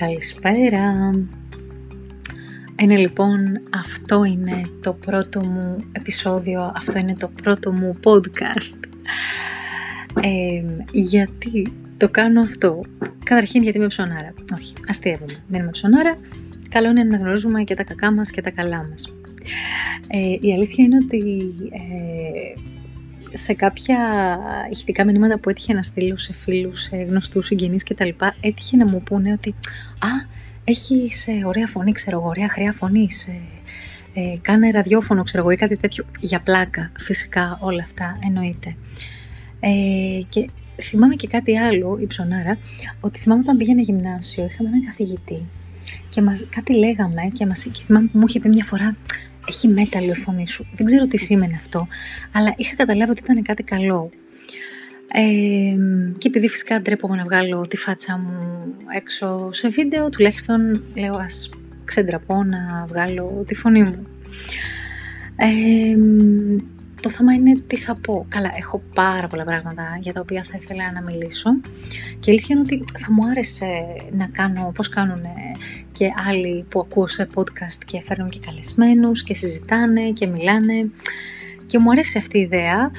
Καλησπέρα. 0.00 1.10
Είναι 2.80 2.96
λοιπόν, 2.96 3.60
αυτό 3.74 4.24
είναι 4.24 4.62
το 4.80 4.92
πρώτο 4.92 5.46
μου 5.46 5.78
επεισόδιο, 5.92 6.72
αυτό 6.76 6.98
είναι 6.98 7.14
το 7.14 7.30
πρώτο 7.42 7.72
μου 7.72 7.96
podcast. 8.04 8.88
γιατί 10.92 11.72
το 11.96 12.08
κάνω 12.08 12.40
αυτό; 12.40 12.80
Καταρχήν 13.24 13.62
γιατί 13.62 13.78
είμαι 13.78 13.86
ψωνάρα. 13.86 14.34
Όχι, 14.54 14.74
αστείευομαι. 14.88 15.42
Δεν 15.48 15.60
είμαι 15.60 15.70
ψωνάρα. 15.70 16.18
Καλό 16.68 16.88
είναι 16.90 17.04
να 17.04 17.16
γνωρίζουμε 17.16 17.62
και 17.62 17.74
τα 17.74 17.84
κακά 17.84 18.12
μας 18.12 18.30
και 18.30 18.40
τα 18.40 18.50
καλά 18.50 18.86
μας. 18.90 19.14
Ε, 20.08 20.36
η 20.40 20.52
αλήθεια 20.52 20.84
είναι 20.84 20.96
ότι 21.04 21.54
ε, 21.70 22.60
σε 23.32 23.52
κάποια 23.54 23.98
ηχητικά 24.70 25.04
μηνύματα 25.04 25.38
που 25.38 25.50
έτυχε 25.50 25.72
να 25.72 25.82
στείλω 25.82 26.16
σε 26.16 26.32
φίλους, 26.32 26.82
σε 26.82 26.96
γνωστούς 26.96 27.46
συγγενείς 27.46 27.82
κτλ. 27.82 28.08
έτυχε 28.40 28.76
να 28.76 28.86
μου 28.86 29.02
πούνε 29.02 29.32
ότι 29.32 29.54
«Α, 29.98 30.08
έχεις 30.64 31.26
ε, 31.26 31.44
ωραία 31.44 31.66
φωνή, 31.66 31.92
ξέρω 31.92 32.18
εγώ, 32.18 32.28
ωραία 32.28 32.48
χρειά 32.48 32.72
φωνή, 32.72 33.08
ε, 34.14 34.20
ε, 34.20 34.38
κάνε 34.40 34.70
ραδιόφωνο, 34.70 35.22
ξέρω 35.22 35.42
εγώ, 35.42 35.50
ή 35.50 35.56
κάτι 35.56 35.76
τέτοιο». 35.76 36.04
Για 36.20 36.40
πλάκα, 36.40 36.90
φυσικά 36.98 37.58
όλα 37.60 37.82
αυτά, 37.82 38.18
εννοείται. 38.26 38.76
Ε, 39.60 40.20
και 40.28 40.48
θυμάμαι 40.82 41.14
και 41.14 41.26
κάτι 41.26 41.58
άλλο, 41.58 41.98
η 42.00 42.06
ψωνάρα, 42.06 42.58
ότι 43.00 43.18
θυμάμαι 43.18 43.40
όταν 43.40 43.56
πήγαινε 43.56 43.80
γυμνάσιο, 43.80 44.44
είχαμε 44.44 44.68
έναν 44.68 44.84
καθηγητή 44.84 45.46
και 46.08 46.22
μας, 46.22 46.44
κάτι 46.48 46.76
λέγαμε 46.76 47.22
και, 47.32 47.46
μας, 47.46 47.68
και 47.72 47.82
θυμάμαι 47.84 48.06
που 48.12 48.18
μου 48.18 48.24
είχε 48.28 48.40
πει 48.40 48.48
μια 48.48 48.64
φορά 48.64 48.96
έχει 49.48 49.68
μέταλλο 49.68 50.10
η 50.10 50.16
φωνή 50.16 50.48
σου. 50.48 50.66
Δεν 50.72 50.86
ξέρω 50.86 51.06
τι 51.06 51.16
σήμαινε 51.16 51.54
αυτό, 51.56 51.86
αλλά 52.32 52.54
είχα 52.56 52.74
καταλάβει 52.74 53.10
ότι 53.10 53.20
ήταν 53.24 53.42
κάτι 53.42 53.62
καλό. 53.62 54.10
Ε, 55.12 55.76
και 56.18 56.28
επειδή 56.28 56.48
φυσικά 56.48 56.80
ντρέπομαι 56.80 57.16
να 57.16 57.24
βγάλω 57.24 57.66
τη 57.68 57.76
φάτσα 57.76 58.18
μου 58.18 58.64
έξω 58.96 59.52
σε 59.52 59.68
βίντεο, 59.68 60.08
τουλάχιστον 60.08 60.82
λέω 60.94 61.14
ας 61.14 61.50
ξεντραπώ 61.84 62.44
να 62.44 62.84
βγάλω 62.88 63.44
τη 63.46 63.54
φωνή 63.54 63.82
μου. 63.82 64.06
Ε, 65.36 65.96
το 67.02 67.10
θέμα 67.10 67.32
είναι 67.32 67.60
τι 67.66 67.76
θα 67.76 67.94
πω. 67.94 68.26
Καλά, 68.28 68.52
έχω 68.56 68.82
πάρα 68.94 69.26
πολλά 69.26 69.44
πράγματα 69.44 69.98
για 70.00 70.12
τα 70.12 70.20
οποία 70.20 70.42
θα 70.42 70.58
ήθελα 70.60 70.92
να 70.92 71.02
μιλήσω 71.02 71.50
και 72.18 72.30
η 72.30 72.32
αλήθεια 72.32 72.56
είναι 72.56 72.60
ότι 72.60 72.84
θα 72.98 73.12
μου 73.12 73.26
άρεσε 73.30 73.66
να 74.12 74.26
κάνω 74.26 74.66
όπως 74.66 74.88
κάνουν 74.88 75.20
και 75.92 76.08
άλλοι 76.28 76.66
που 76.68 76.80
ακούω 76.80 77.06
σε 77.06 77.28
podcast 77.34 77.84
και 77.84 78.00
φέρνουν 78.00 78.28
και 78.28 78.38
καλεσμένους 78.46 79.22
και 79.22 79.34
συζητάνε 79.34 80.10
και 80.10 80.26
μιλάνε 80.26 80.90
και 81.66 81.78
μου 81.78 81.90
αρέσει 81.90 82.18
αυτή 82.18 82.38
η 82.38 82.40
ιδέα. 82.40 82.90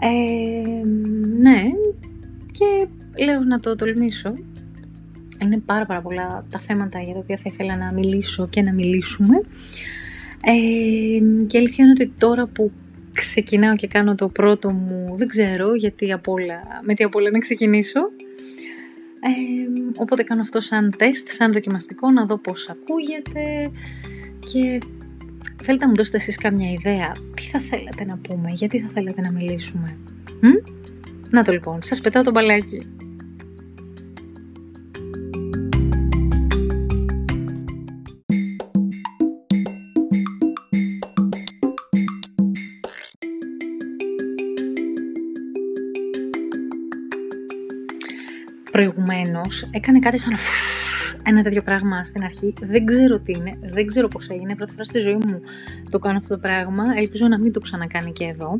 Ε, 0.00 0.86
ναι, 1.40 1.62
και 2.50 2.86
λέω 3.24 3.44
να 3.44 3.60
το 3.60 3.76
τολμήσω. 3.76 4.34
Είναι 5.42 5.58
πάρα 5.58 5.86
πάρα 5.86 6.00
πολλά 6.00 6.44
τα 6.50 6.58
θέματα 6.58 7.00
για 7.00 7.12
τα 7.12 7.18
οποία 7.18 7.36
θα 7.36 7.50
ήθελα 7.52 7.76
να 7.76 7.92
μιλήσω 7.92 8.48
και 8.48 8.62
να 8.62 8.72
μιλήσουμε. 8.72 9.36
Ε, 10.44 11.44
και 11.46 11.58
αλήθεια 11.58 11.84
είναι 11.84 11.92
ότι 11.98 12.12
τώρα 12.18 12.46
που 12.46 12.72
ξεκινάω 13.12 13.76
και 13.76 13.86
κάνω 13.86 14.14
το 14.14 14.28
πρώτο 14.28 14.70
μου, 14.70 15.14
δεν 15.16 15.28
ξέρω 15.28 15.74
γιατί 15.74 16.12
απ 16.12 16.28
όλα, 16.28 16.60
με 16.82 16.94
τι 16.94 17.04
απ' 17.04 17.14
όλα 17.14 17.30
να 17.30 17.38
ξεκινήσω. 17.38 18.00
Ε, 19.20 20.00
οπότε 20.00 20.22
κάνω 20.22 20.40
αυτό 20.40 20.60
σαν 20.60 20.94
τεστ, 20.96 21.28
σαν 21.30 21.52
δοκιμαστικό, 21.52 22.10
να 22.10 22.26
δω 22.26 22.38
πώς 22.38 22.68
ακούγεται 22.68 23.70
και 24.38 24.78
θέλετε 25.62 25.84
να 25.84 25.90
μου 25.90 25.96
δώσετε 25.96 26.16
εσείς 26.16 26.36
κάμια 26.36 26.70
ιδέα. 26.70 27.12
Τι 27.34 27.42
θα 27.42 27.58
θέλατε 27.58 28.04
να 28.04 28.16
πούμε, 28.16 28.50
γιατί 28.50 28.80
θα 28.80 28.88
θέλατε 28.88 29.20
να 29.20 29.30
μιλήσουμε. 29.30 29.96
Μ; 30.40 30.48
Να 31.30 31.44
το 31.44 31.52
λοιπόν, 31.52 31.82
σας 31.82 32.00
πετάω 32.00 32.22
το 32.22 32.30
μπαλάκι. 32.30 32.86
Προηγουμένως 48.80 49.68
έκανε 49.70 49.98
κάτι 49.98 50.18
σαν 50.18 50.36
ένα 51.24 51.42
τέτοιο 51.42 51.62
πράγμα 51.62 52.04
στην 52.04 52.22
αρχή. 52.22 52.52
Δεν 52.60 52.84
ξέρω 52.84 53.18
τι 53.20 53.32
είναι, 53.32 53.58
δεν 53.60 53.86
ξέρω 53.86 54.08
πώς 54.08 54.28
έγινε. 54.28 54.54
Πρώτη 54.54 54.72
φορά 54.72 54.84
στη 54.84 54.98
ζωή 54.98 55.14
μου 55.14 55.40
το 55.90 55.98
κάνω 55.98 56.16
αυτό 56.16 56.34
το 56.34 56.40
πράγμα. 56.40 56.84
Ελπίζω 56.96 57.28
να 57.28 57.38
μην 57.38 57.52
το 57.52 57.60
ξανακάνει 57.60 58.12
και 58.12 58.24
εδώ. 58.24 58.56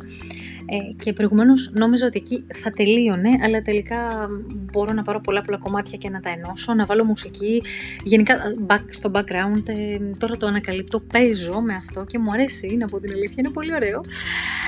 Ε, 0.65 0.93
και 1.03 1.13
προηγουμένως 1.13 1.71
νόμιζα 1.73 2.05
ότι 2.05 2.17
εκεί 2.17 2.45
θα 2.53 2.71
τελείωνε, 2.71 3.29
αλλά 3.43 3.61
τελικά 3.61 4.27
μπορώ 4.71 4.93
να 4.93 5.01
πάρω 5.01 5.21
πολλά 5.21 5.41
πολλά 5.41 5.57
κομμάτια 5.57 5.97
και 5.97 6.09
να 6.09 6.19
τα 6.19 6.29
ενώσω, 6.29 6.73
να 6.73 6.85
βάλω 6.85 7.03
μουσική. 7.03 7.63
Γενικά 8.03 8.35
back, 8.67 8.83
στο 8.89 9.11
background, 9.13 9.63
ε, 9.65 9.97
τώρα 10.17 10.37
το 10.37 10.47
ανακαλύπτω, 10.47 10.99
παίζω 10.99 11.61
με 11.61 11.73
αυτό 11.73 12.05
και 12.05 12.19
μου 12.19 12.31
αρέσει, 12.31 12.75
να 12.77 12.87
πω 12.87 12.99
την 12.99 13.11
αλήθεια, 13.11 13.35
είναι 13.37 13.49
πολύ 13.49 13.73
ωραίο. 13.73 14.01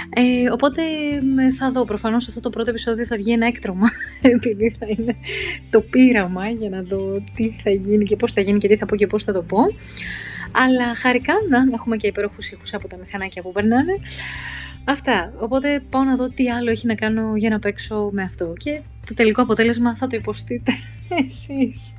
Ε, 0.10 0.52
οπότε 0.52 0.82
θα 1.58 1.72
δω, 1.72 1.84
προφανώς 1.84 2.28
αυτό 2.28 2.40
το 2.40 2.50
πρώτο 2.50 2.70
επεισόδιο 2.70 3.06
θα 3.06 3.16
βγει 3.16 3.32
ένα 3.32 3.46
έκτρωμα, 3.46 3.88
επειδή 4.36 4.76
θα 4.80 4.86
είναι 4.98 5.16
το 5.70 5.82
πείραμα 5.82 6.50
για 6.50 6.70
να 6.70 6.82
δω 6.82 7.24
τι 7.36 7.50
θα 7.50 7.70
γίνει 7.70 7.83
και 8.06 8.16
πώς 8.16 8.34
θα 8.34 8.42
γίνει 8.42 8.58
και 8.58 8.68
τι 8.68 8.78
θα 8.78 8.86
πω 8.86 8.96
και 8.96 9.08
πώς 9.08 9.24
θα 9.24 9.34
το 9.34 9.42
πω. 9.42 9.58
Αλλά 10.52 10.96
χαρικά 10.96 11.34
να 11.50 11.58
έχουμε 11.74 11.96
και 11.96 12.08
υπέροχους 12.08 12.52
ήχους 12.52 12.74
από 12.74 12.88
τα 12.88 12.98
μηχανάκια 12.98 13.42
που 13.42 13.52
περνάνε. 13.52 13.94
Αυτά. 14.84 15.34
Οπότε 15.40 15.84
πάω 15.90 16.04
να 16.04 16.16
δω 16.16 16.30
τι 16.30 16.50
άλλο 16.50 16.72
έχει 16.72 16.88
να 16.88 16.96
κάνω 16.96 17.36
για 17.36 17.50
να 17.50 17.60
παίξω 17.60 18.10
με 18.12 18.24
αυτό. 18.24 18.54
Και 18.58 18.82
το 19.06 19.14
τελικό 19.14 19.42
αποτέλεσμα 19.42 19.96
θα 19.96 20.08
το 20.08 20.16
υποστείτε 20.16 20.72
εσείς. 21.26 21.96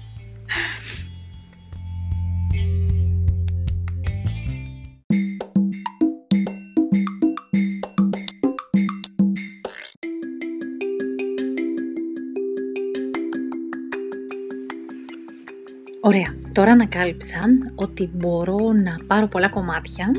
Ωραία, 16.06 16.34
τώρα 16.52 16.72
ανακάλυψα 16.72 17.40
ότι 17.74 18.10
μπορώ 18.12 18.72
να 18.72 18.96
πάρω 19.06 19.26
πολλά 19.26 19.48
κομμάτια, 19.48 20.10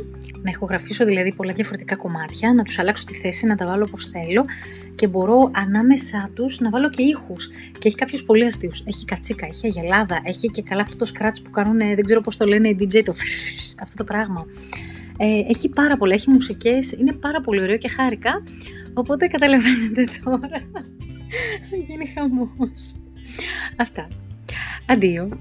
να 0.42 0.50
ηχογραφήσω 0.50 1.06
δηλαδή 1.06 1.34
πολλά 1.34 1.54
διαφορετικά 1.54 1.96
κομμάτια, 1.96 2.54
να 2.54 2.64
τους 2.64 2.80
αλλάξω 2.80 3.06
τη 3.06 3.14
θέση, 3.14 3.46
να 3.46 3.56
τα 3.56 3.66
βάλω 3.66 3.86
όπως 3.88 4.06
θέλω 4.06 4.46
και 4.96 5.08
μπορώ 5.08 5.52
ανάμεσά 5.54 6.30
τους 6.34 6.60
να 6.60 6.70
βάλω 6.70 6.90
και 6.90 7.04
ήχους. 7.04 7.48
Και 7.78 7.88
έχει 7.88 7.96
κάποιους 7.96 8.24
πολύ 8.24 8.46
αστείους. 8.46 8.84
Έχει 8.86 9.06
κατσίκα, 9.06 9.46
έχει 9.46 9.68
αγελάδα, 9.68 10.22
έχει 10.24 10.48
και 10.50 10.62
καλά 10.62 10.82
αυτό 10.82 10.96
το 10.96 11.12
scratch 11.14 11.42
που 11.44 11.50
κάνουν, 11.50 11.78
δεν 11.78 12.06
ξέρω 12.06 12.22
πώς 12.22 12.38
το 12.38 12.46
λένε, 12.46 12.70
οι 12.70 12.78
DJ, 12.80 13.04
το 13.04 13.14
αυτό 13.82 13.96
το 13.96 14.04
πράγμα. 14.04 14.46
Ε, 15.18 15.40
έχει 15.48 15.70
πάρα 15.70 15.98
πολλά, 15.98 16.14
έχει 16.14 16.30
μουσικές, 16.30 16.92
είναι 16.92 17.14
πάρα 17.14 17.42
πολύ 17.42 17.62
ωραίο 17.62 17.78
και 17.78 17.88
χάρηκα. 17.88 18.44
Οπότε 18.94 19.28
καταλαβαίνετε 19.28 20.08
τώρα, 20.24 20.62
θα 21.70 21.76
γίνει 21.88 22.06
χαμός. 22.06 22.96
Αυτά. 23.78 24.08
Αντίο. 24.86 25.40